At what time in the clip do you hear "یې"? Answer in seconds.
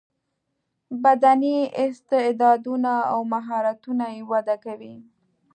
4.15-4.21